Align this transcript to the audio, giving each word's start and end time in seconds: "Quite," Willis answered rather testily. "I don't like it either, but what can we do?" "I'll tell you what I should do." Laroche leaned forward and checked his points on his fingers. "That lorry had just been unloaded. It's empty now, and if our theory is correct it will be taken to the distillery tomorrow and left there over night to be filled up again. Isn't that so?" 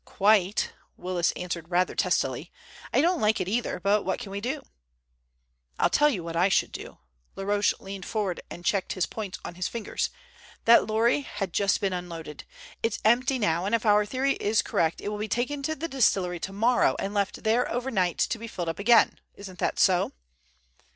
"Quite," 0.03 0.73
Willis 0.97 1.31
answered 1.33 1.69
rather 1.69 1.93
testily. 1.93 2.51
"I 2.91 3.01
don't 3.01 3.21
like 3.21 3.39
it 3.39 3.47
either, 3.47 3.79
but 3.79 4.03
what 4.03 4.19
can 4.19 4.31
we 4.31 4.41
do?" 4.41 4.63
"I'll 5.77 5.91
tell 5.91 6.09
you 6.09 6.23
what 6.23 6.35
I 6.35 6.49
should 6.49 6.71
do." 6.71 6.97
Laroche 7.35 7.71
leaned 7.79 8.07
forward 8.07 8.41
and 8.49 8.65
checked 8.65 8.93
his 8.93 9.05
points 9.05 9.37
on 9.45 9.53
his 9.53 9.67
fingers. 9.67 10.09
"That 10.65 10.87
lorry 10.87 11.19
had 11.21 11.53
just 11.53 11.81
been 11.81 11.93
unloaded. 11.93 12.45
It's 12.81 12.97
empty 13.05 13.37
now, 13.37 13.63
and 13.65 13.75
if 13.75 13.85
our 13.85 14.03
theory 14.03 14.33
is 14.37 14.63
correct 14.63 15.01
it 15.01 15.09
will 15.09 15.19
be 15.19 15.27
taken 15.27 15.61
to 15.61 15.75
the 15.75 15.87
distillery 15.87 16.39
tomorrow 16.39 16.95
and 16.97 17.13
left 17.13 17.43
there 17.43 17.71
over 17.71 17.91
night 17.91 18.17
to 18.17 18.39
be 18.39 18.47
filled 18.47 18.69
up 18.69 18.79
again. 18.79 19.19
Isn't 19.35 19.59
that 19.59 19.77
so?" 19.77 20.13